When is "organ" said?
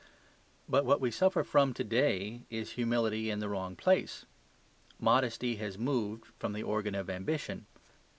6.63-6.95